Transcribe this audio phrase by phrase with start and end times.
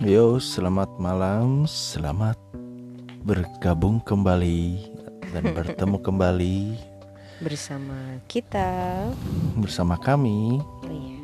[0.00, 2.34] Yo, selamat malam, selamat
[3.22, 4.82] bergabung kembali
[5.30, 6.58] dan bertemu kembali
[7.38, 7.94] Bersama
[8.26, 9.06] kita.
[9.54, 11.22] bersama kami Oh iya.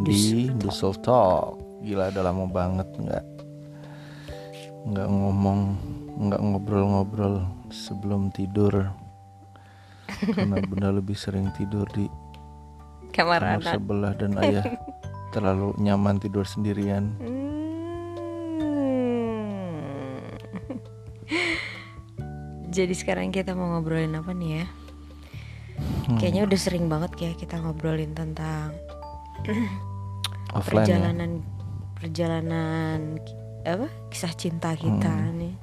[0.00, 1.60] di Dusel Talk.
[1.84, 3.24] Gila, udah lama banget nggak
[4.88, 5.60] nggak ngomong,
[6.16, 8.88] nggak ngobrol-ngobrol sebelum tidur.
[10.32, 12.08] Karena bunda lebih sering tidur di
[13.12, 13.72] Kamar kamar anak.
[13.76, 14.64] sebelah dan ayah
[15.32, 17.12] terlalu nyaman tidur sendirian.
[17.16, 17.40] Hmm.
[22.70, 24.64] Jadi sekarang kita mau ngobrolin apa nih ya?
[26.06, 28.70] Hmm, Kayaknya udah sering banget ya kita ngobrolin tentang
[30.52, 30.86] offline ya.
[30.86, 31.30] perjalanan
[31.94, 35.36] perjalanan ki- apa kisah cinta kita Hmm.
[35.38, 35.54] nih.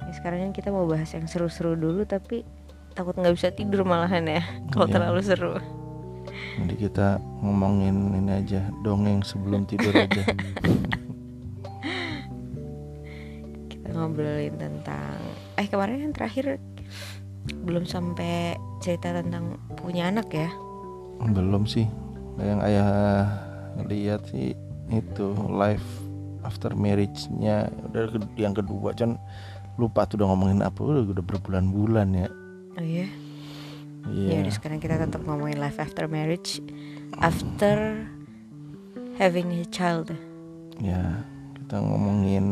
[0.00, 2.42] Ya, sekarang kan kita mau bahas yang seru-seru dulu tapi
[2.90, 4.92] takut nggak bisa tidur malahan ya kalau Iya.
[4.92, 5.52] terlalu seru.
[6.60, 10.22] Jadi kita ngomongin ini aja dongeng sebelum tidur aja.
[13.70, 15.16] Kita ngobrolin tentang
[15.56, 16.60] eh kemarin kan terakhir
[17.64, 18.54] belum sampai
[18.84, 20.50] cerita tentang punya anak ya.
[21.20, 21.88] Belum sih.
[22.40, 22.90] Yang ayah
[23.88, 24.56] lihat sih
[24.90, 25.86] itu live
[26.42, 29.20] after marriage-nya udah yang kedua kan
[29.78, 32.28] lupa tuh udah ngomongin apa udah udah berbulan-bulan ya.
[32.76, 33.08] Oh iya.
[34.08, 34.28] Iya.
[34.32, 36.62] Ya udah sekarang kita tetap ngomongin life after marriage,
[37.20, 38.06] after
[39.20, 40.08] having a child.
[40.80, 41.20] Ya,
[41.60, 42.46] kita ngomongin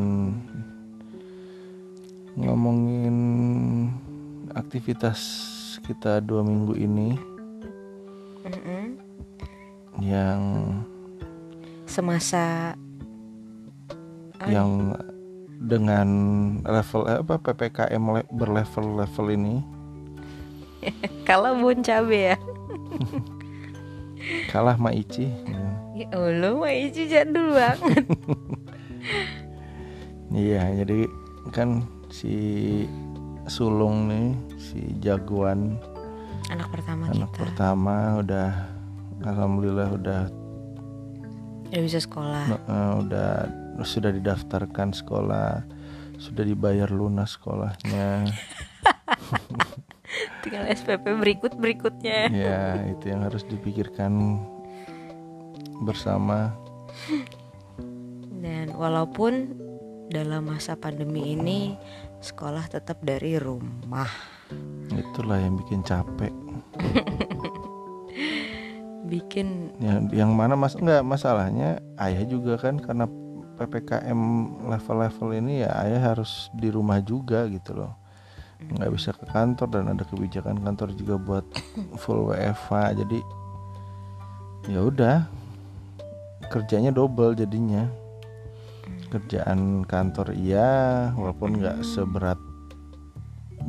[2.38, 3.16] ngomongin
[4.54, 5.18] aktivitas
[5.82, 7.18] kita dua minggu ini
[8.46, 8.94] Mm-mm.
[9.98, 10.40] yang
[11.88, 12.76] Semasa
[14.46, 14.94] yang
[15.58, 16.08] dengan
[16.62, 19.56] level eh, apa ppkm le- berlevel-level ini
[21.28, 22.36] kalau bon cabe ya.
[24.52, 25.30] kalah Maici
[25.98, 28.06] Ya Allah, mah itu jadul banget.
[30.30, 31.08] iya jadi
[31.50, 32.84] kan si
[33.48, 35.80] sulung nih si jagoan
[36.52, 38.50] Anak pertama anak kita pertama udah
[39.24, 40.22] alhamdulillah udah
[41.68, 42.44] udah bisa sekolah.
[42.46, 43.30] eh, udah
[43.82, 45.64] sudah didaftarkan sekolah
[46.20, 48.28] sudah dibayar lunas sekolahnya
[50.48, 52.32] Tinggal SPP berikut berikutnya.
[52.32, 54.40] ya itu yang harus dipikirkan
[55.84, 56.56] bersama
[58.32, 59.52] Dan walaupun
[60.08, 61.76] dalam masa pandemi ini
[62.24, 64.08] sekolah tetap dari rumah.
[64.88, 66.32] itulah yang bikin capek
[69.12, 73.04] Bikin yang yang mana mas nggak masalahnya ayah juga kan karena
[73.60, 74.20] ppkm
[74.64, 78.07] level-level ini ya ayah harus di rumah juga gitu loh
[78.58, 81.46] nggak bisa ke kantor dan ada kebijakan kantor juga buat
[82.02, 83.18] full WFA jadi
[84.68, 85.18] ya udah.
[86.48, 87.84] Kerjanya double jadinya.
[89.08, 92.40] Kerjaan kantor iya walaupun nggak seberat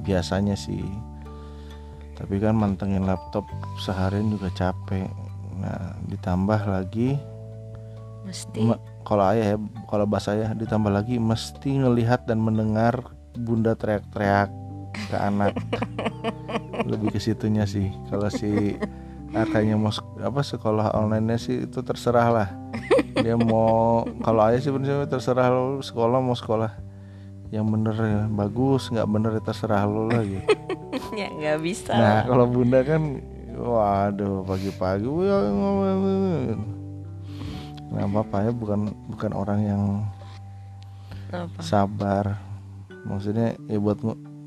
[0.03, 0.83] biasanya sih.
[2.15, 3.47] Tapi kan mantengin laptop
[3.79, 5.07] seharian juga capek.
[5.59, 7.15] Nah ditambah lagi
[8.27, 8.59] mesti.
[8.63, 9.57] me- kalau ayah ya
[9.87, 12.99] kalau bahasa ayah ditambah lagi mesti ngelihat dan mendengar
[13.39, 14.51] bunda teriak-teriak
[15.09, 15.57] ke anak.
[16.85, 17.89] Lebih ke situnya sih.
[18.07, 18.77] Kalau si
[19.33, 19.89] akaknya mau
[20.21, 22.49] apa sekolah online sih itu terserah lah.
[23.19, 26.71] Dia mau kalau ayah sih bener terserah lo sekolah mau sekolah
[27.49, 28.21] yang bener ya.
[28.29, 30.45] Bagus nggak bener ya terserah lo lah gitu.
[31.13, 31.93] Ya nggak bisa.
[31.93, 33.21] nah kalau bunda kan
[33.53, 35.05] waduh pagi-pagi
[37.89, 39.83] nah bapaknya bukan bukan orang yang
[41.33, 41.59] Apa?
[41.61, 42.25] sabar.
[43.05, 43.97] Maksudnya ya buat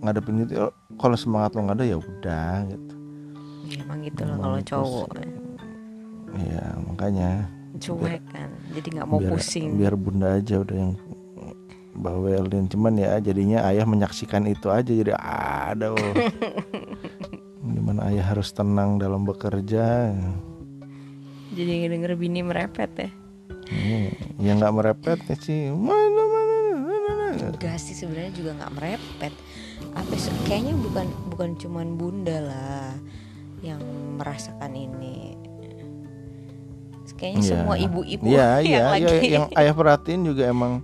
[0.03, 0.67] ngadepin gitu ya,
[0.99, 2.95] kalau semangat lo nggak ada ya udah gitu
[3.73, 5.09] Ya, emang gitu loh kalau cowok
[6.45, 7.31] ya makanya
[7.81, 8.51] cuek kan.
[8.77, 9.81] Jadi nggak mau biar, pusing.
[9.81, 10.93] biar bunda aja udah yang
[11.93, 15.97] bawelin cuman ya jadinya ayah menyaksikan itu aja jadi aduh
[17.61, 20.13] di mana ayah harus tenang dalam bekerja
[21.53, 23.11] Jadi denger bini merepet ya.
[23.69, 24.09] Hmm,
[24.41, 27.27] ya nggak merepet ya sih mana mana mana, mana.
[27.53, 29.33] Enggak sih sebenarnya juga nggak merepet.
[29.93, 30.33] Apa sih?
[30.45, 32.93] kayaknya bukan bukan cuman bunda lah
[33.61, 33.81] yang
[34.19, 35.37] merasakan ini.
[37.13, 37.51] Kayaknya Iya.
[37.55, 40.83] semua ibu-ibu Iya yang iya lagi iya, yang ayah perhatiin juga emang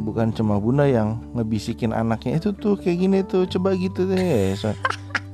[0.00, 4.72] bukan cuma bunda yang ngebisikin anaknya itu tuh kayak gini tuh coba gitu deh So,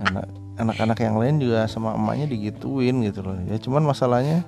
[0.03, 0.27] anak
[0.59, 4.43] anak-anak yang lain juga sama emaknya digituin gitu loh ya cuman masalahnya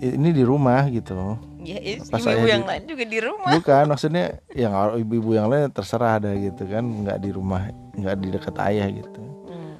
[0.00, 1.36] ini di rumah gitu
[1.66, 3.50] ya Pas ibu-ibu yang di- lain juga di rumah.
[3.52, 8.28] bukan maksudnya yang ibu-ibu yang lain terserah ada gitu kan nggak di rumah nggak di
[8.30, 9.74] dekat ayah gitu Hmm.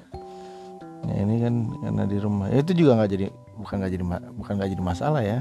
[1.05, 4.03] ya ini kan karena di rumah ya itu juga nggak jadi bukan nggak jadi
[4.33, 5.39] bukan nggak jadi masalah ya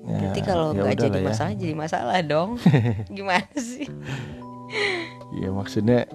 [0.00, 1.28] Ya, Berarti kalau ya nggak udah jadi lah ya.
[1.28, 2.50] masalah jadi masalah dong.
[3.12, 3.84] Gimana sih?
[5.34, 6.08] ya maksudnya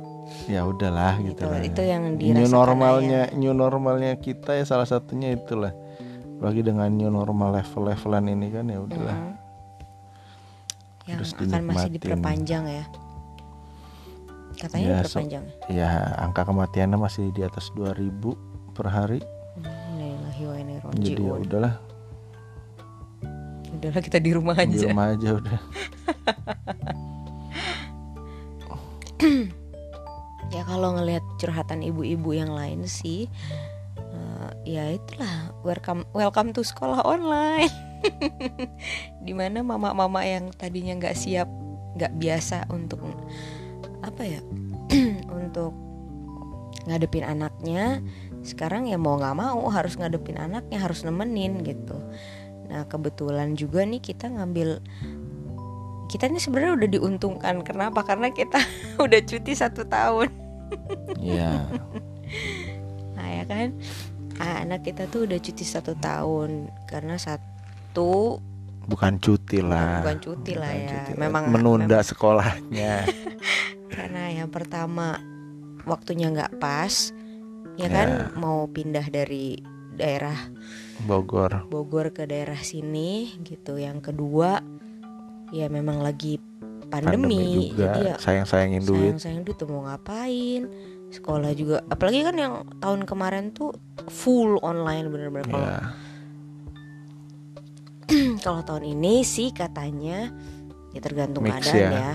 [0.46, 1.94] ya udahlah Gitu, gitu lah itu ya.
[1.94, 5.78] yang new dirasakan normalnya new normalnya kita ya salah satunya itulah
[6.38, 9.42] bagi dengan new normal level-levelan ini kan ya udahlah Mm.
[11.04, 11.94] Yang Terus akan masih dinikmatin.
[12.00, 12.86] diperpanjang ya.
[14.56, 15.44] Katanya Ya, so- diperpanjang.
[15.68, 15.88] ya
[16.18, 18.40] angka kematiannya masih di atas 2000
[18.72, 19.20] per hari
[19.60, 20.48] ilaihi
[20.98, 21.74] jadi ya udahlah
[23.74, 24.88] Udahlah kita di rumah di aja.
[24.88, 25.60] rumah aja udah
[30.50, 33.26] Ya kalau ngelihat curhatan ibu-ibu yang lain sih
[34.44, 37.72] eh, ya itulah welcome welcome to sekolah online.
[39.26, 41.48] Di mana mama-mama yang tadinya nggak siap,
[41.96, 43.00] nggak biasa untuk
[44.04, 44.42] apa ya,
[45.40, 45.72] untuk
[46.84, 48.04] ngadepin anaknya,
[48.44, 51.96] sekarang ya mau nggak mau harus ngadepin anaknya, harus nemenin gitu.
[52.68, 54.84] Nah kebetulan juga nih kita ngambil
[56.12, 57.56] kita ini sebenarnya udah diuntungkan.
[57.64, 58.04] Kenapa?
[58.04, 58.60] Karena kita
[59.06, 60.30] udah cuti satu tahun.
[61.22, 61.70] ya
[63.14, 63.78] Nah ya kan
[64.40, 66.72] Anak kita tuh udah cuti satu tahun.
[66.86, 68.40] Karena satu
[68.84, 70.02] bukan cuti lah.
[70.02, 70.90] Bukan cuti lah Bukan ya.
[70.92, 71.20] cuti lah.
[71.22, 72.94] Memang- menunda memang- sekolahnya.
[73.94, 75.22] Karena yang pertama
[75.84, 77.12] Waktunya nggak pas
[77.76, 77.90] Ya Ya.
[77.92, 79.60] kan Mau pindah dari
[79.94, 80.36] daerah
[81.04, 81.68] Bogor.
[81.68, 83.76] Bogor ke daerah sini gitu.
[83.76, 84.64] Yang kedua
[85.52, 86.42] Ya memang lagi
[86.90, 87.90] pandemi, juga.
[87.90, 89.18] Jadi ya sayang-sayangin duit.
[89.18, 90.70] Sayang-sayang duit tuh mau ngapain
[91.14, 91.86] Sekolah juga.
[91.94, 93.78] Apalagi kan yang tahun kemarin tuh
[94.10, 95.54] Full online bener-bener.
[95.54, 95.82] Kalau ya
[98.46, 100.30] Kalau tahun ini sih katanya
[100.94, 101.90] ya tergantung Mix keadaan ya.
[101.94, 102.14] ya.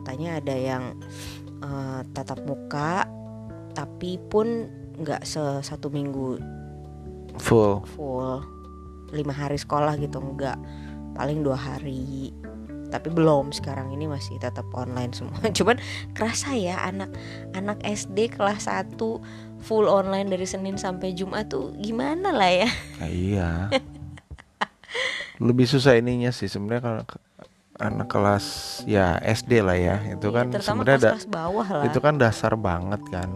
[0.00, 0.84] Katanya ada yang
[1.62, 3.06] eh, tatap muka
[3.72, 4.68] tapi pun
[5.00, 6.40] nggak se satu minggu.
[7.40, 7.84] Full.
[7.96, 8.32] Full.
[9.12, 10.58] Lima hari sekolah gitu nggak.
[11.12, 12.32] Paling dua hari
[12.92, 15.40] tapi belum sekarang ini masih tetap online semua.
[15.58, 15.80] Cuman
[16.12, 17.08] kerasa ya anak
[17.52, 19.00] anak SD kelas 1
[19.58, 22.68] full online dari Senin sampai Jumat tuh gimana lah ya?
[23.00, 23.50] Nah, iya.
[25.38, 27.02] Lebih susah ininya sih sebenarnya kalau
[27.80, 28.46] anak kelas
[28.84, 29.96] ya SD lah ya.
[30.06, 31.84] Itu Iya, kan sebenarnya da- kelas bawah lah.
[31.88, 33.30] itu kan dasar banget kan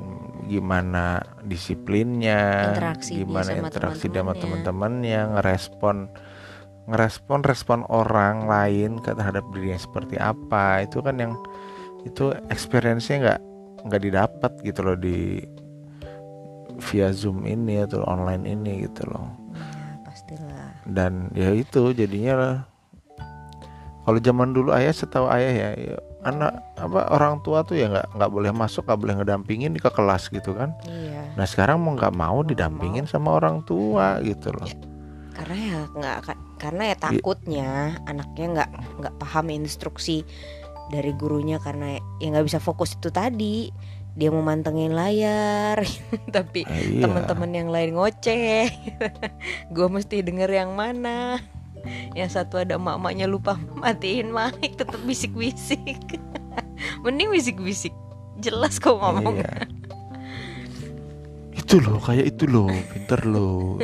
[0.46, 2.70] gimana disiplinnya
[3.02, 4.38] gimana sama interaksi sama teman-temannya.
[4.38, 5.96] teman-temannya ngerespon
[6.86, 10.86] ngerespon respon orang lain ke terhadap dirinya seperti apa.
[10.86, 11.34] Itu kan yang
[12.06, 13.40] itu experience-nya nggak
[13.86, 15.42] nggak didapat gitu loh di
[16.90, 19.26] via zoom ini atau online ini gitu loh.
[19.54, 20.70] Ya pastilah.
[20.86, 22.56] Dan ya itu jadinya lah.
[24.06, 28.14] Kalau zaman dulu ayah setahu ayah ya, ya anak apa orang tua tuh ya nggak
[28.14, 30.70] nggak boleh masuk nggak boleh ngedampingin ke kelas gitu kan.
[30.86, 31.34] Iya.
[31.34, 34.70] Nah sekarang mau nggak mau didampingin sama orang tua gitu loh.
[35.34, 37.68] Karena ya nggak karena ya takutnya
[38.04, 40.24] anaknya nggak nggak paham instruksi
[40.88, 43.68] dari gurunya karena ya nggak bisa fokus itu tadi.
[44.16, 45.84] Dia mau mantengin layar
[46.36, 47.04] tapi Nah, iya.
[47.04, 48.64] teman-teman yang lain ngoceh.
[49.76, 51.36] Gue mesti denger yang mana.
[52.16, 56.16] Yang satu ada emak-emaknya lupa matiin mic tetap bisik-bisik.
[57.04, 57.92] Mending bisik-bisik.
[58.40, 59.68] Jelas kok ngomong Iya.
[61.56, 63.74] itu loh kayak itu loh pinter loh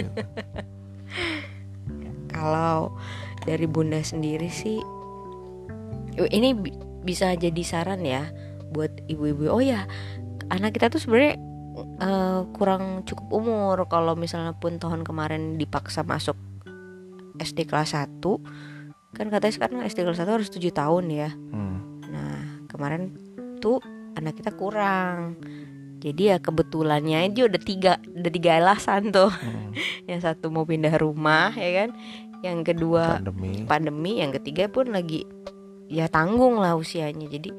[2.33, 2.97] Kalau
[3.45, 4.81] dari Bunda sendiri sih
[6.19, 8.29] ini bi- bisa jadi saran ya
[8.73, 9.53] buat ibu-ibu.
[9.53, 9.85] Oh ya,
[10.49, 11.37] anak kita tuh sebenarnya
[12.01, 16.37] eh, kurang cukup umur kalau misalnya pun tahun kemarin dipaksa masuk
[17.41, 18.21] SD kelas 1
[19.13, 21.31] kan katanya sekarang SD kelas 1 harus 7 tahun ya.
[21.33, 22.01] Hmm.
[22.09, 23.13] Nah, kemarin
[23.61, 23.81] tuh
[24.17, 25.37] anak kita kurang.
[26.03, 29.31] Jadi ya kebetulannya aja udah tiga udah tiga alasan tuh.
[29.31, 29.71] Hmm.
[30.11, 31.91] Yang satu mau pindah rumah ya kan.
[32.43, 35.23] Yang kedua pandemi pandemi yang ketiga pun lagi
[35.93, 37.55] ya tanggung lah usianya jadi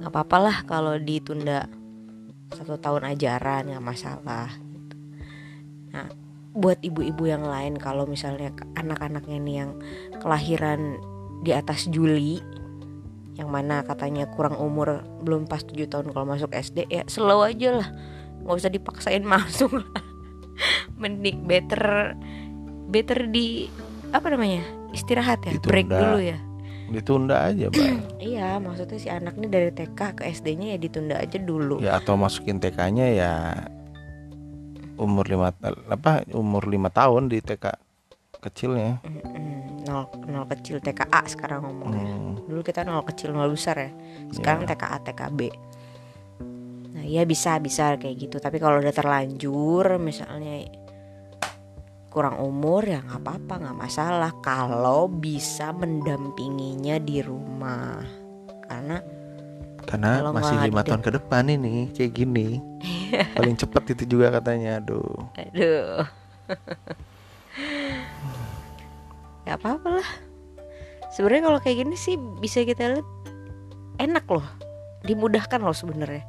[0.00, 1.68] nggak apa-apa lah kalau ditunda
[2.56, 4.96] satu tahun ajaran nggak masalah gitu.
[5.92, 6.08] nah
[6.56, 9.70] buat ibu-ibu yang lain kalau misalnya anak-anaknya nih yang
[10.18, 10.98] kelahiran
[11.44, 12.42] di atas Juli
[13.40, 17.80] yang mana katanya kurang umur belum pas 7 tahun kalau masuk SD ya slow aja
[17.80, 17.88] lah.
[18.44, 19.80] Nggak usah dipaksain masuk.
[19.80, 20.10] Lah
[21.00, 22.14] mending better
[22.92, 23.72] better di
[24.12, 24.60] apa namanya
[24.92, 26.00] istirahat ya break Ditunda.
[26.04, 26.38] dulu ya.
[26.90, 27.98] Ditunda aja bang
[28.34, 31.78] iya maksudnya si anak nih dari TK ke SD-nya ya ditunda aja dulu.
[31.80, 33.32] Ya atau masukin TK-nya ya
[35.00, 35.54] umur lima
[35.88, 37.64] apa umur lima tahun di TK
[38.42, 39.00] kecilnya.
[39.06, 39.69] Mm-mm.
[39.84, 42.04] Nol nol kecil TKA sekarang ngomongnya.
[42.10, 43.90] Hmm, dulu kita nol kecil nol besar ya.
[44.30, 44.76] Sekarang Iya.
[44.76, 45.40] TKA TKB
[46.90, 48.36] nah iya bisa bisa kayak gitu.
[48.36, 50.68] Tapi kalau udah terlanjur misalnya
[52.10, 54.32] kurang umur ya nggak apa-apa nggak masalah.
[54.42, 58.02] Kalau bisa mendampinginya di rumah.
[58.66, 58.98] Karena
[59.86, 62.60] karena Kalau masih lima tahun ke depan ini kayak gini.
[63.38, 65.30] Paling cepet itu juga katanya aduh.
[65.38, 66.04] Aduh
[69.50, 70.10] nggak apa-apa lah.
[71.10, 73.08] Sebenarnya kalau kayak gini sih bisa kita lihat
[73.98, 74.46] enak loh.
[75.02, 76.22] Dimudahkan loh sebenarnya.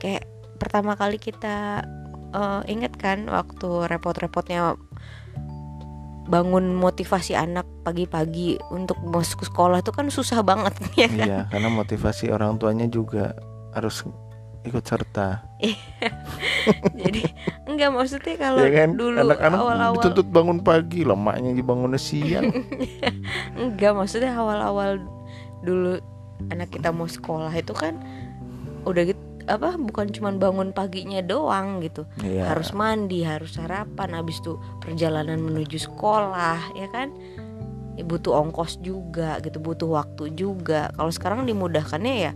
[0.00, 0.24] Kayak
[0.56, 1.84] pertama kali kita
[2.32, 4.80] eh, ingat kan waktu repot-repotnya
[6.24, 11.26] bangun motivasi anak pagi-pagi untuk masuk sekolah itu kan susah banget ya kan?
[11.28, 13.36] Iya karena motivasi orang tuanya juga
[13.76, 14.08] harus
[14.64, 15.44] ikut serta.
[17.04, 17.20] Jadi
[17.68, 18.96] enggak maksudnya kalau ya kan?
[18.96, 22.48] dulu anak-anak awal-awal dituntut bangun pagi lemaknya dibangunnya siang.
[23.60, 25.04] Enggak maksudnya awal-awal
[25.60, 26.00] dulu
[26.48, 28.00] anak kita mau sekolah itu kan
[28.88, 32.08] udah gitu apa bukan cuma bangun paginya doang gitu.
[32.24, 32.48] Iya.
[32.48, 37.12] harus mandi harus sarapan habis itu perjalanan menuju sekolah ya kan?
[37.94, 40.88] Ya, butuh ongkos juga gitu butuh waktu juga.
[40.96, 42.32] Kalau sekarang dimudahkannya ya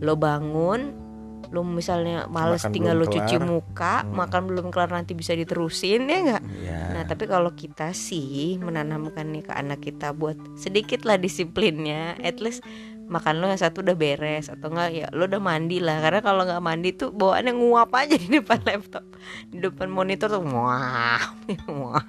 [0.00, 1.05] lo bangun
[1.48, 3.46] lo misalnya males Makan tinggal lo belum cuci kelar.
[3.46, 4.12] muka Hmm.
[4.14, 6.80] makan belum kelar nanti bisa diterusin ya enggak Iya.
[6.92, 12.38] Nah, tapi kalau kita sih menanamkan nih ke anak kita buat sedikit lah disiplinnya, at
[12.38, 12.64] least
[13.06, 16.42] makan lo yang satu udah beres atau enggak ya lo udah mandi lah karena kalau
[16.42, 19.06] nggak mandi tuh bawaannya nguap aja di depan laptop
[19.46, 21.22] di depan monitor tuh wah
[21.70, 22.02] wah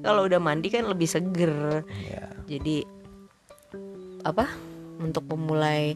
[0.00, 2.34] kalau udah mandi kan lebih seger Iya.
[2.48, 2.82] jadi
[4.20, 4.50] apa
[4.98, 5.94] untuk memulai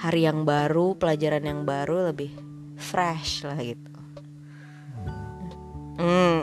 [0.00, 2.32] hari yang baru pelajaran yang baru lebih
[2.80, 3.92] fresh lah gitu
[6.00, 6.40] hmm.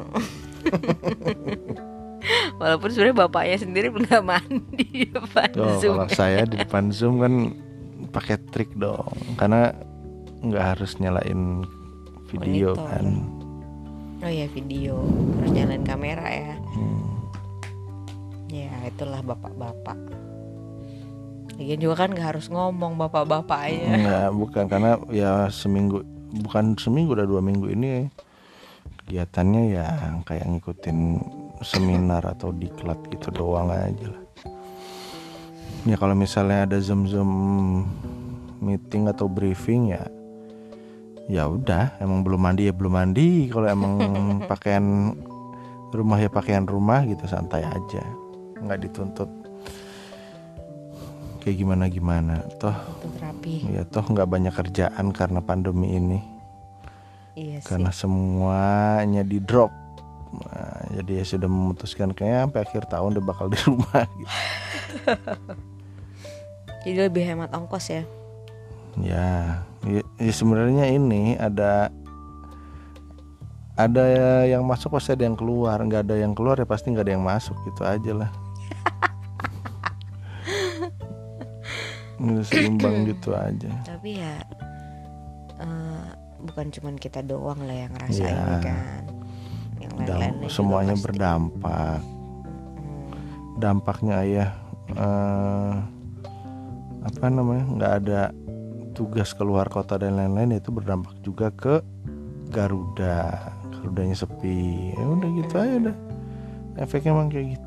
[2.62, 7.18] walaupun sebenarnya bapaknya sendiri nggak mandi di depan Tuh, zoom kalau saya di depan zoom
[7.18, 7.34] kan
[8.14, 9.74] pakai trik dong karena
[10.46, 11.66] nggak harus nyalain
[12.30, 12.90] video Monitor.
[12.94, 13.06] kan
[14.22, 15.02] oh ya video
[15.42, 17.10] harus nyalain kamera ya Hmm.
[18.54, 19.98] ya itulah bapak-bapak
[21.58, 24.64] Lagian juga kan nggak harus ngomong bapak-bapaknya Enggak, bukan.
[24.70, 26.06] Karena ya seminggu
[26.46, 28.06] bukan seminggu udah dua minggu ini
[29.04, 29.88] kegiatannya ya
[30.28, 31.00] kayak ngikutin
[31.64, 34.24] seminar atau diklat gitu doang aja lah.
[35.88, 37.32] Ya kalau misalnya ada zoom zoom
[38.60, 40.04] meeting atau briefing ya
[41.32, 41.98] ya udah.
[41.98, 43.50] Emang belum mandi ya belum mandi.
[43.50, 43.94] Kalau emang
[44.52, 45.16] pakaian
[45.90, 48.04] rumah ya pakaian rumah gitu santai aja.
[48.60, 49.30] Nggak dituntut
[51.48, 56.20] kayak gimana gimana toh Untuk rapi Ya toh nggak banyak kerjaan karena pandemi ini
[57.40, 59.72] iya sih karena semuanya di drop.
[60.28, 64.36] Nah, jadi ya sudah memutuskan kayaknya sampai akhir tahun udah bakal di rumah gitu.
[66.84, 68.04] jadi lebih hemat ongkos ya
[68.98, 71.94] Ya, ya, ya sebenarnya ini ada
[73.78, 74.06] ada
[74.50, 77.22] yang masuk pasti ada yang keluar, nggak ada yang keluar ya pasti nggak ada yang
[77.22, 78.30] masuk gitu aja lah.
[82.44, 83.70] Seimbang gitu aja.
[83.84, 84.36] tapi ya
[85.58, 86.08] eh,
[86.40, 88.58] bukan cuman kita doang lah yang ngerasain Iya.
[88.62, 89.04] kan
[89.78, 91.06] yang juga semuanya pasti.
[91.06, 92.00] berdampak.
[92.00, 93.10] Hmm.
[93.56, 94.50] dampaknya ayah
[94.92, 95.74] eh,
[97.04, 98.22] apa namanya nggak ada
[98.92, 101.82] tugas keluar kota dan lain-lain itu berdampak juga ke
[102.48, 103.38] Garuda
[103.70, 105.96] Garudanya sepi ya udah gitu aja udah
[106.78, 107.67] efeknya emang kayak gitu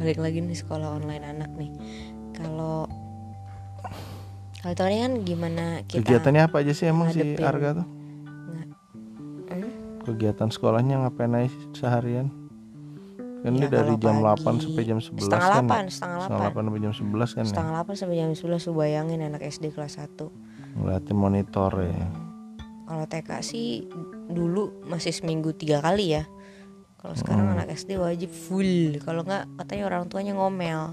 [0.00, 1.70] balik lagi nih sekolah online anak nih.
[2.32, 2.88] Kalau
[4.58, 7.86] kalau tadi kan gimana kita kegiatannya apa aja sih emang si ngadepin- Arga tuh?
[7.86, 9.70] Hmm?
[10.00, 12.32] kegiatan sekolahnya ngapain aja seharian?
[13.40, 15.90] Kan Ya, ini dari jam pagi, 8 sampai jam 11 setengah kan delapan ya?
[15.90, 16.60] setengah setengah delapan.
[16.60, 17.48] 8 sampai jam 11 kan ya?
[17.48, 20.28] Setengah delapan sampai jam 11 lu bayangin anak SD kelas 1
[20.70, 22.04] ngeliatin monitor ya.
[22.84, 23.68] Kalau TK sih
[24.26, 26.24] dulu masih seminggu tiga kali ya
[27.00, 27.54] kalau sekarang Hmm.
[27.56, 29.00] anak SD wajib full.
[29.00, 30.92] Kalau nggak katanya orang tuanya ngomel.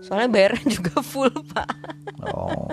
[0.00, 1.66] Soalnya bayarnya juga full pak.
[2.22, 2.70] Oh.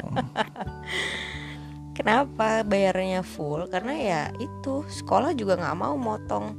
[1.94, 3.70] Kenapa bayarnya full?
[3.70, 6.58] Karena ya itu sekolah juga nggak mau motong.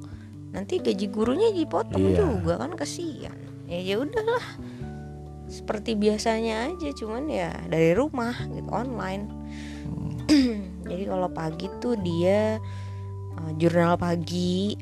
[0.54, 2.22] Nanti gaji gurunya dipotong Iya.
[2.22, 3.34] juga kan kasihan.
[3.66, 4.42] Ya ya udahlah.
[5.46, 9.26] Seperti biasanya aja cuman ya dari rumah gitu online.
[10.90, 12.58] Jadi kalau pagi tuh dia
[13.34, 14.78] uh, jurnal pagi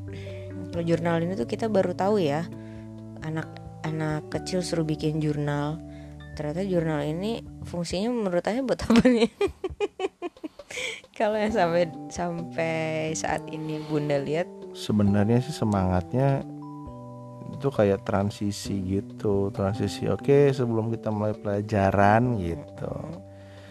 [0.81, 2.49] jurnal ini tuh kita baru tahu ya.
[3.21, 3.53] Anak
[3.85, 5.77] anak kecil suruh bikin jurnal.
[6.33, 9.29] Ternyata jurnal ini fungsinya menurut saya buat apa nih?
[11.19, 14.49] Kalau yang sampai sampai saat ini bunda lihat?
[14.73, 16.41] Sebenarnya sih semangatnya
[17.53, 20.09] itu kayak transisi gitu transisi.
[20.09, 22.95] Oke sebelum kita mulai pelajaran gitu.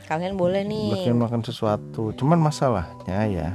[0.05, 1.01] Kalian boleh nih.
[1.01, 2.13] Bikin makan sesuatu.
[2.13, 3.49] Cuman masalahnya ya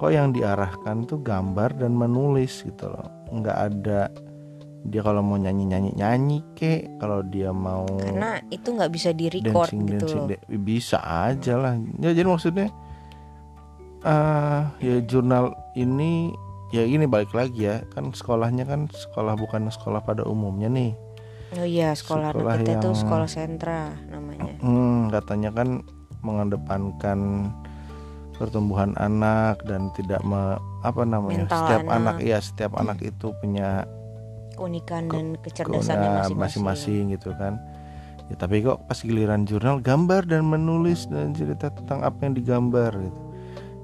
[0.00, 3.04] kok yang diarahkan tuh gambar dan menulis gitu loh.
[3.28, 4.08] Nggak ada
[4.80, 6.96] dia kalau mau nyanyi nyanyi nyanyi kek.
[6.96, 10.60] Kalau dia mau karena itu nggak bisa di record dancing gitu dancing loh.
[10.64, 11.76] bisa aja lah.
[12.00, 12.72] Ya jadi maksudnya
[14.00, 16.32] eh ya jurnal ini
[16.72, 17.84] ya ini balik lagi ya.
[17.92, 20.96] Kan sekolahnya kan sekolah bukan sekolah pada umumnya nih.
[21.60, 24.54] Oh iya sekolah, Sekolah anak kita itu yang- sekolah sentra namanya.
[24.62, 25.82] Hmm, katanya kan
[26.22, 27.50] mengedepankan
[28.40, 31.92] pertumbuhan anak dan tidak me, apa namanya Mental setiap anak.
[31.92, 33.84] anak ya setiap anak itu punya
[34.56, 37.12] keunikan Ke- dan kecerdasannya masing-masing.
[37.12, 37.60] gitu kan.
[38.32, 42.96] Ya tapi kok pas giliran jurnal gambar dan menulis dan cerita tentang apa yang digambar
[42.96, 43.20] gitu.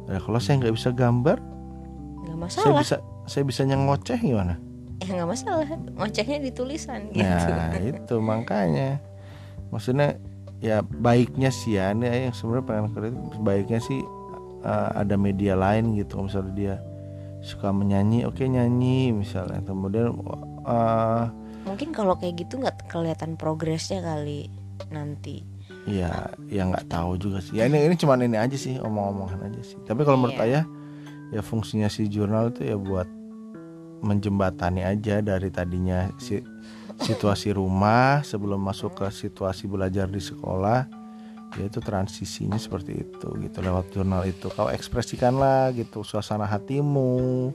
[0.06, 2.80] Nah, kalau saya nggak bisa gambar nggak saya masalah.
[2.80, 2.96] bisa
[3.26, 4.54] saya bisanya ngoceh gimana?
[5.02, 5.66] Eh nggak masalah.
[5.98, 7.20] Ngocehnya di tulisan gitu.
[7.52, 9.02] Nah itu makanya.
[9.68, 10.14] Maksudnya
[10.62, 14.00] ya baiknya sih ya ini yang sebenarnya pengen kritik baiknya sih
[14.62, 16.20] uh, ada media lain gitu.
[16.22, 16.74] Misalnya dia
[17.44, 19.60] suka menyanyi oke nyanyi misalnya.
[19.64, 20.16] Kemudian
[20.64, 21.28] uh,
[21.66, 24.48] mungkin kalau kayak gitu nggak kelihatan progresnya kali
[24.88, 25.42] nanti.
[25.86, 27.58] Ya ya nggak tahu juga sih.
[27.58, 29.78] Ya ini ini cuman ini aja sih omong-omongan aja sih.
[29.86, 30.62] Tapi kalau menurut Iya.
[30.62, 30.64] ayah
[31.34, 33.10] ya fungsinya si jurnal itu ya buat
[34.06, 36.38] menjembatani aja dari tadinya si
[37.02, 40.88] situasi rumah sebelum masuk ke situasi belajar di sekolah
[41.56, 44.52] yaitu transisinya seperti itu gitu lewat jurnal itu.
[44.52, 47.52] Kau ekspresikanlah gitu suasana hatimu.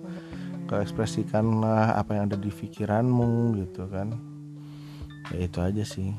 [0.65, 4.13] Kau ekspresikanlah apa yang ada di pikiranmu gitu kan.
[5.31, 6.11] Ya itu aja sih.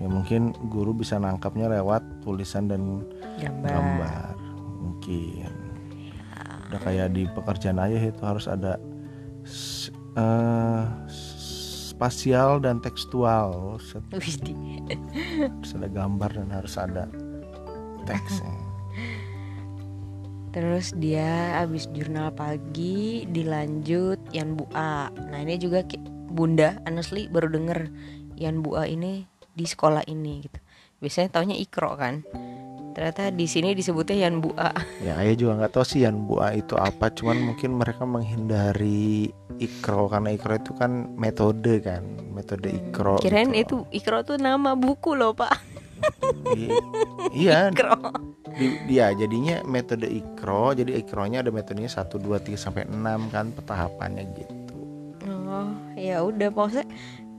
[0.00, 3.04] Ya mungkin guru bisa nangkapnya lewat tulisan dan
[3.36, 4.34] gambar, gambar.
[4.80, 5.52] Mungkin.
[6.70, 8.80] Udah kayak di pekerjaan ayah itu harus ada
[10.16, 10.84] eh,
[12.00, 13.76] spasial dan tekstual.
[13.76, 17.04] Harus ada gambar dan harus ada
[18.08, 18.54] teksnya
[20.50, 25.06] Terus dia abis jurnal pagi dilanjut Yan Bua.
[25.10, 25.86] Nah ini juga
[26.30, 27.86] Bunda honestly baru denger
[28.34, 30.58] Yan Bua ini di sekolah ini gitu.
[30.98, 32.26] Biasanya taunya Ikro kan.
[32.90, 34.74] Ternyata di sini disebutnya Yan Bua.
[35.06, 39.30] ya ayah juga nggak tahu sih yang buah itu apa cuman mungkin mereka menghindari
[39.62, 43.86] ikro karena ikro itu kan metode kan metode ikro Kirain gitu.
[43.86, 45.69] itu Ikro tuh nama buku loh pak.
[46.54, 46.72] I-
[47.32, 47.68] iya.
[47.68, 47.96] Ikro.
[48.50, 50.72] di, dia jadinya metode ikro.
[50.72, 52.96] Jadi ikronya ada metodenya 1 2 3 sampai 6
[53.30, 54.76] kan petahapannya gitu.
[55.26, 56.48] Oh ya udah.
[56.50, 56.88] Maksudnya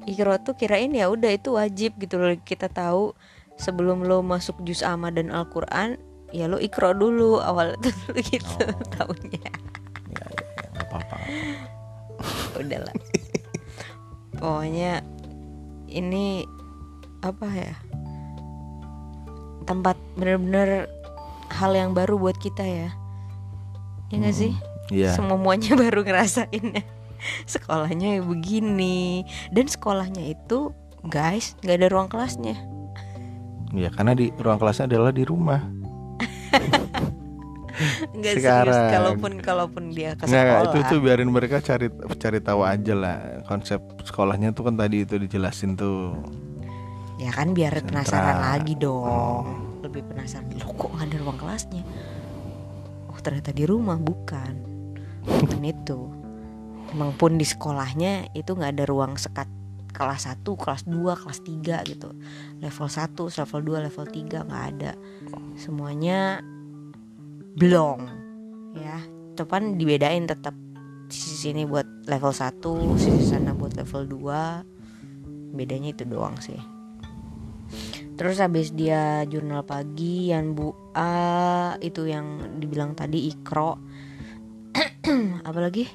[0.02, 2.34] Ikro tuh kirain ya udah itu wajib gitu loh.
[2.36, 3.14] Kita tahu
[3.54, 8.56] sebelum lo masuk juz amma dan Al-Quran ya lo ikro dulu awal itu dulu gitu
[8.66, 8.82] Oh.
[8.90, 9.54] tahunnya ya
[10.10, 10.46] ya ya.
[10.82, 11.16] Apa-apa.
[12.66, 12.96] Udahlah.
[14.34, 15.06] Pokoknya
[15.86, 16.48] ini
[17.22, 17.76] apa ya
[19.66, 20.90] tempat bener-bener
[21.52, 22.90] hal yang baru buat kita ya.
[24.12, 24.52] Ya nggak sih?
[24.92, 25.16] Iya.
[25.16, 26.84] Semuanya baru ngerasain
[27.46, 29.24] sekolahnya ya begini.
[29.54, 30.74] Dan sekolahnya itu
[31.06, 32.58] guys nggak ada ruang kelasnya.
[33.72, 35.64] Ya karena di ruang kelasnya adalah di rumah.
[38.12, 38.92] Nggak serius Sekarang.
[38.94, 41.88] kalaupun kalaupun dia ke nggak nggak, sekolah itu tuh biarin mereka cari
[42.20, 43.18] cari tahu aja lah
[43.50, 46.14] konsep sekolahnya tuh kan tadi itu dijelasin tuh
[47.22, 47.88] ya kan biar Sentra.
[47.88, 49.06] penasaran lagi dong.
[49.06, 49.46] Oh.
[49.82, 51.84] lebih penasaran loh kok nggak ada ruang kelasnya?
[53.10, 54.54] Oh ternyata di rumah bukan.
[55.26, 56.00] Bukan itu.
[56.94, 59.50] Emang pun di sekolahnya itu nggak ada ruang sekat
[59.92, 62.10] kelas 1, kelas 2, kelas 3 gitu.
[62.62, 64.92] Level 1, level 2, level 3 nggak ada.
[65.58, 66.46] Semuanya
[67.58, 68.06] blong
[68.78, 69.02] ya.
[69.34, 70.54] Cuman dibedain tetap
[71.12, 72.64] sisi sini buat level 1
[72.96, 76.56] sisi sana buat level 2 bedanya itu doang sih
[78.16, 83.80] terus habis dia jurnal pagi yang bu A itu yang dibilang tadi ikro.
[85.48, 85.88] Apalagi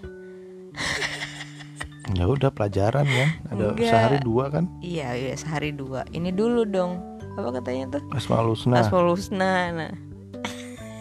[2.15, 3.91] ya udah pelajaran kan ada Enggak.
[3.91, 4.65] sehari dua kan?
[4.79, 6.07] Iya iya sehari dua.
[6.15, 7.03] Ini dulu dong.
[7.37, 8.03] Apa katanya tuh?
[8.17, 8.81] Asmaul husna.
[8.81, 9.93] Asmaul Husna nah.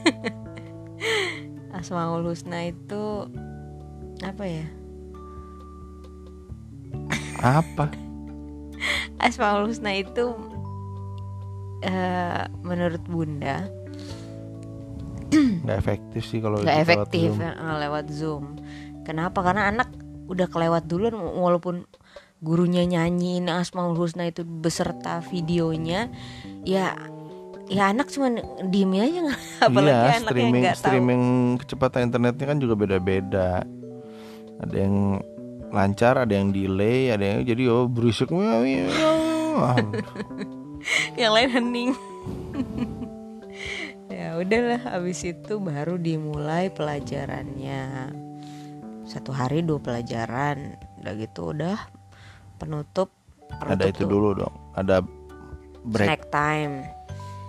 [1.80, 3.30] Asmaul Husna itu
[4.23, 4.65] apa ya?
[7.39, 7.91] Apa?
[9.25, 10.55] Asmaul Husna itu
[11.84, 13.68] eh, menurut Bunda
[15.36, 17.42] nggak efektif sih kalau nggak itu lewat efektif Zoom.
[17.44, 18.46] eh, lewat Zoom.
[19.06, 19.40] Kenapa?
[19.46, 19.90] Karena anak
[20.26, 21.86] udah kelewat duluan walaupun
[22.42, 26.10] gurunya nyanyiin Asmaul Husna itu beserta videonya,
[26.66, 26.94] ya
[27.66, 28.38] ya anak cuman
[28.70, 29.42] diem aja nggak
[29.74, 30.78] apalagi iya, anak yang streaming tahu.
[30.78, 31.24] streaming
[31.58, 33.50] kecepatan internetnya kan juga beda-beda.
[34.56, 35.20] Ada yang
[35.74, 38.32] lancar, ada yang delay, ada yang jadi oh berisik.
[38.32, 39.76] Wah.
[41.21, 41.91] yang lain hening.
[44.15, 48.13] ya udahlah habis itu baru dimulai pelajarannya.
[49.06, 50.78] Satu hari dua pelajaran.
[51.02, 51.78] Udah gitu udah
[52.58, 53.13] penutup
[53.62, 54.10] ada itu tuh.
[54.10, 54.56] dulu dong.
[54.76, 55.06] Ada
[55.86, 56.08] break.
[56.08, 56.74] Snack time.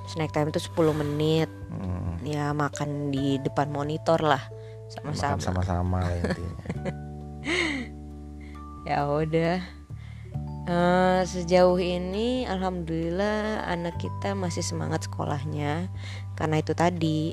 [0.07, 1.51] Snack time itu 10 menit.
[1.73, 4.43] Hmm, ya makan di depan monitor lah.
[4.87, 5.43] Sama-sama.
[5.43, 6.63] sama-sama intinya.
[8.87, 9.59] Ya udah
[10.67, 15.87] Eh, sejauh ini alhamdulillah anak kita masih semangat sekolahnya.
[16.35, 17.31] Karena itu tadi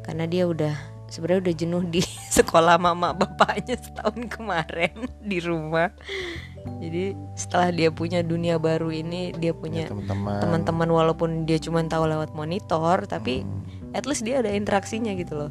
[0.00, 0.72] karena dia udah
[1.06, 2.00] sebenarnya udah jenuh di
[2.40, 5.92] sekolah mama bapaknya setahun kemarin di rumah.
[6.80, 10.40] Jadi setelah dia punya dunia baru ini dia Ya, punya teman-teman.
[10.40, 15.36] teman-teman walaupun dia cuma tahu lewat monitor tapi Hmm, at least dia ada interaksinya gitu
[15.36, 15.50] loh.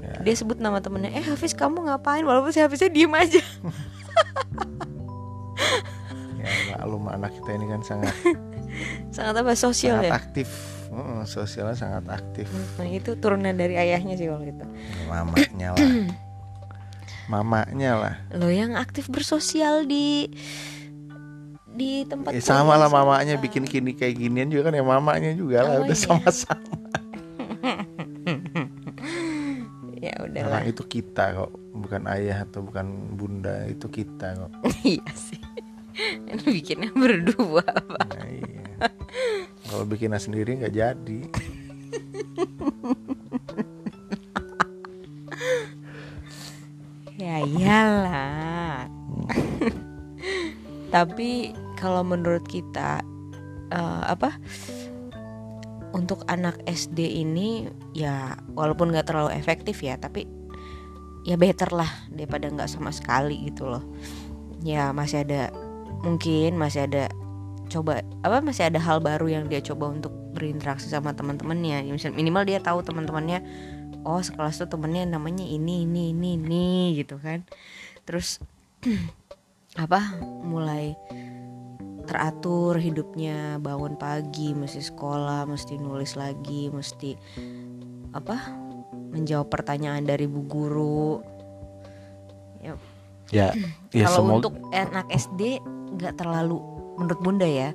[0.00, 0.16] Ya.
[0.20, 2.24] dia sebut nama temennya eh Hafiz kamu ngapain?
[2.24, 3.44] Walaupun si Hafiznya diem aja
[6.44, 8.14] ya maklum anak kita ini kan sangat
[9.16, 10.12] sangat apa sosial sangat ya?
[10.14, 10.48] aktif.
[10.86, 12.46] Heeh, sosialnya sangat aktif.
[12.76, 14.62] Nah itu turunan dari ayahnya sih kalau gitu.
[15.06, 15.88] Mamanya lah.
[17.32, 18.14] Mamanya lah.
[18.30, 20.28] Lo yang aktif bersosial di
[21.66, 25.64] di tempat Eh, sama lah mamanya bikin kini kayak ginian juga kan ya mamanya juga
[25.64, 26.04] lah Oh, udah iya.
[26.06, 26.76] sama-sama.
[29.96, 32.84] Ya udahlah orang itu kita kok bukan ayah atau bukan
[33.16, 34.50] bunda itu kita kok.
[34.84, 35.40] Iya sih
[36.46, 38.10] bikinnya berdua pak.
[38.18, 38.66] Nah, iya.
[39.70, 41.20] kalau bikinnya sendiri nggak jadi.
[47.14, 48.90] Ya iyalah.
[50.90, 53.02] Tapi kalau menurut kita
[53.70, 54.36] eh, apa
[55.94, 60.26] untuk anak SD ini ya walaupun nggak terlalu efektif ya tapi
[61.22, 63.84] ya better lah daripada nggak sama sekali gitu loh.
[64.60, 65.54] Ya masih ada
[66.04, 67.08] mungkin masih ada
[67.72, 71.88] coba apa masih ada hal baru yang dia coba untuk berinteraksi sama teman-temannya.
[71.88, 73.40] Ya, misal- minimal dia tahu teman-temannya
[74.04, 76.68] oh sekelas tuh temennya namanya ini ini ini ini
[77.00, 77.42] gitu kan.
[78.04, 78.38] Terus
[79.84, 80.92] apa mulai
[82.04, 87.16] teratur hidupnya bangun pagi mesti sekolah mesti nulis lagi mesti
[88.12, 88.36] apa
[89.10, 91.24] menjawab pertanyaan dari bu guru.
[92.60, 92.76] Ya
[93.32, 93.54] ya
[93.94, 95.62] ya kalau semoga untuk anak SD
[96.00, 96.58] nggak terlalu
[96.98, 97.70] menurut bunda ya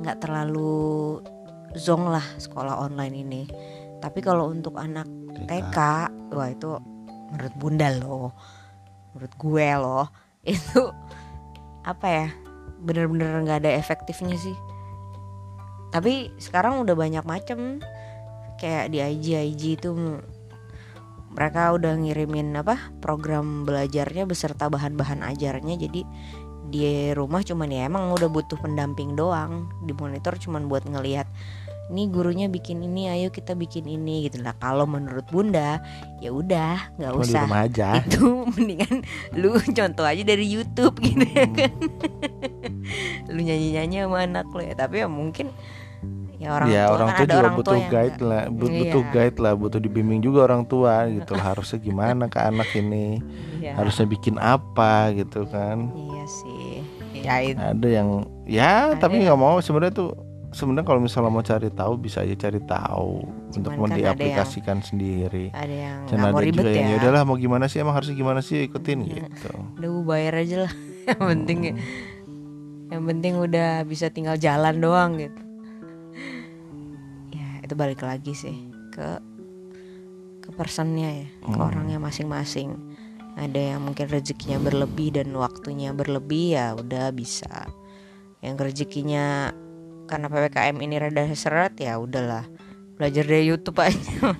[0.00, 1.20] nggak terlalu
[1.74, 3.42] zong lah sekolah online ini.
[3.98, 5.08] Tapi kalau untuk anak
[5.48, 5.78] TK
[6.34, 6.78] wah itu
[7.34, 8.30] menurut bunda loh
[9.14, 10.06] menurut gue loh
[10.54, 10.80] itu
[11.86, 12.26] apa ya
[12.84, 14.56] bener-bener nggak ada efektifnya sih.
[15.94, 17.78] Tapi sekarang udah banyak macem
[18.58, 19.90] kayak di IG IG itu
[21.34, 25.74] mereka udah ngirimin apa program belajarnya beserta bahan-bahan ajarnya.
[25.74, 26.06] Jadi
[26.70, 29.66] di rumah cuman ya emang udah butuh pendamping doang.
[29.82, 31.26] Di monitor cuman buat ngelihat
[31.92, 34.40] ini gurunya bikin ini ayo kita bikin ini gitu.
[34.40, 35.82] Lah kalau menurut bunda
[36.22, 37.44] ya udah nggak di usah.
[37.44, 37.88] rumah aja.
[38.06, 39.04] Itu mendingan
[39.36, 41.74] lu contoh aja dari YouTube gitu ya kan.
[43.34, 44.76] Lu nyanyi nyanyi sama anak lu ya.
[44.76, 45.50] Tapi ya mungkin
[46.44, 48.26] ya orang ya tua orang kan tua ada juga orang butuh tua yang guide nggak-
[48.26, 48.78] lah bu- Iya.
[48.78, 51.44] butuh guide lah butuh dibimbing juga orang tua gitu lah.
[51.50, 53.06] Harusnya gimana ke anak ini?
[53.56, 53.72] Iya.
[53.74, 55.88] harusnya bikin apa gitu kan?
[55.90, 56.68] Iya sih.
[57.16, 58.08] Ya itu ada yang
[58.44, 59.56] ya Ada tapi yang- nggak mau.
[59.58, 60.10] Sebenarnya tuh
[60.50, 64.00] sebenarnya kalau misalnya mau cari tahu bisa aja cari tahu untuk Cuman mau kan ada
[64.06, 65.48] diaplikasikan sendiri.
[65.50, 66.90] ada yang dan nggak mau ada ribet juga yang ya.
[66.90, 67.78] Ya udahlah mau gimana sih?
[67.78, 68.62] Emang harusnya gimana sih?
[68.62, 69.50] Ikutin gitu.
[69.74, 70.72] Udah gue bayar aja lah.
[71.06, 71.58] Yang penting
[72.86, 75.36] yang penting udah bisa tinggal jalan doang gitu.
[75.36, 75.43] ya
[77.64, 79.18] itu balik lagi sih ke
[80.38, 81.64] ke personnya ya ke Hmm.
[81.64, 82.76] orangnya masing-masing
[83.34, 87.66] ada yang mungkin rezekinya berlebih dan waktunya berlebih ya udah bisa
[88.38, 89.50] yang rezekinya
[90.04, 92.44] karena ppkm ini rada seret ya udahlah
[92.94, 93.98] belajar dari YouTube aja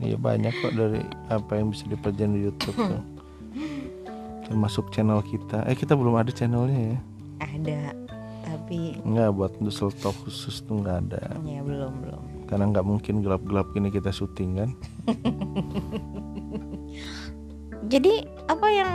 [0.00, 3.04] Iya banyak kok dari apa yang bisa dipelajari di YouTube tuh.
[4.48, 5.60] Termasuk channel kita.
[5.68, 6.98] Eh kita belum ada channelnya ya.
[7.38, 7.78] ada
[8.54, 11.22] tapi Enggak buat Dusel Talk khusus tuh nggak ada.
[11.42, 14.70] ya belum belum Karena nggak mungkin gelap-gelap gini kita syuting kan.
[17.86, 18.12] jadi
[18.46, 18.90] apa yang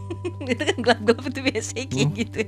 [0.50, 2.16] itu kan gelap-gelap itu biasanya kayak Hmm.
[2.16, 2.40] gitu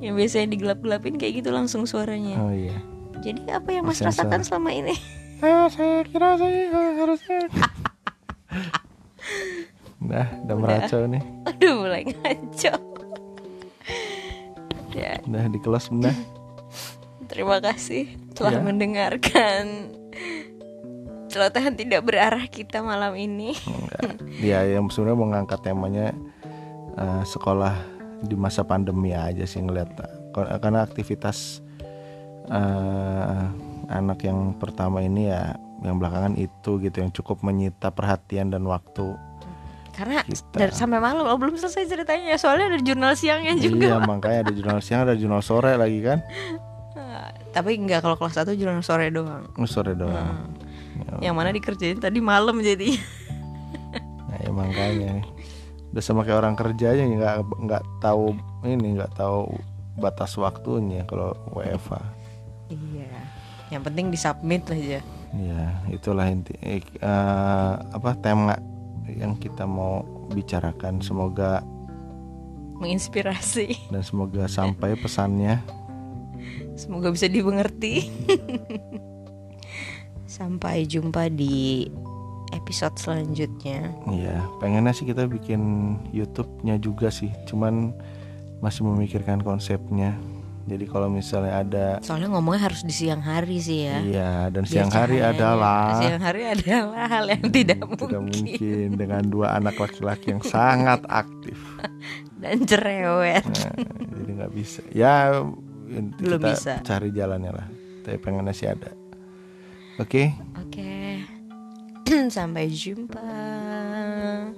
[0.00, 2.74] yang biasanya digelap-gelapin kayak gitu langsung suaranya Oh iya.
[3.20, 4.94] jadi apa yang mas rasakan selama ini
[5.38, 6.66] Ah, saya kira saya
[6.98, 7.46] harusnya.
[10.00, 11.22] Nah, udah meracau nih.
[11.44, 12.74] aduh mulai ngaco
[14.98, 16.14] ya Udah di kelas benar.
[17.26, 18.62] terima kasih telah Ya.
[18.62, 19.94] mendengarkan
[21.28, 24.16] celotehan tidak berarah kita malam ini Enggak.
[24.38, 26.06] Dia yang sebenarnya mau ngangkat temanya
[26.94, 27.74] eh, sekolah
[28.18, 29.92] di masa pandemi aja sih ngeliat
[30.32, 31.60] karena aktivitas
[32.48, 33.44] eh,
[33.88, 39.14] anak yang pertama ini ya yang belakangan itu gitu yang cukup menyita perhatian dan waktu
[39.98, 40.22] Karena
[40.54, 42.38] dari, sampai malam oh, belum selesai ceritanya.
[42.38, 43.98] Soalnya ada jurnal siangnya iya juga.
[44.10, 46.22] makanya ada jurnal siang ada jurnal sore lagi kan
[46.94, 49.50] Ah, Tapi enggak kalau kelas 1 jurnal sore doang.
[49.54, 50.54] Oh, sore doang
[50.98, 51.22] Hmm.
[51.22, 52.94] Ya, Yang mana dikerjain tadi malam jadi.
[54.28, 55.12] nah, ya makanya
[55.88, 57.34] udah sama kayak orang kerja aja nggak
[57.64, 59.48] nggak tahu ini nggak tahu
[59.96, 61.98] batas waktunya kalau WFA
[62.68, 63.08] iya.
[63.68, 65.00] Yang penting disubmit aja.
[65.30, 66.80] ya itulah inti eh,
[67.78, 68.56] apa tema
[69.16, 71.64] yang kita mau bicarakan semoga
[72.78, 73.90] Menginspirasi.
[73.90, 75.58] dan semoga sampai pesannya
[76.78, 78.06] Semoga bisa dimengerti.
[80.38, 81.90] Sampai jumpa di
[82.54, 83.90] episode selanjutnya.
[84.06, 87.90] Iya, pengennya sih kita bikin YouTube-nya juga sih, cuman
[88.62, 90.14] masih memikirkan konsepnya.
[90.68, 93.98] Jadi kalau misalnya ada Soalnya ngomongnya harus di siang hari sih ya.
[93.98, 98.86] iya dan siang hari cahayanya- adalah siang hari adalah hal yang tidak mungkin, tidak mungkin
[98.94, 101.56] dengan dua anak laki-laki yang sangat aktif.
[102.42, 103.42] dan cerewet.
[103.42, 103.72] Nah,
[104.12, 104.80] jadi nggak bisa.
[104.92, 105.40] Ya
[105.88, 106.72] inti Belum kita bisa.
[106.84, 107.66] cari jalannya lah.
[108.04, 108.92] Tapi pengennya sih ada.
[109.96, 111.24] Oke, Oke.
[112.30, 113.24] Sampai jumpa.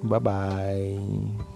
[0.03, 1.50] bye bye.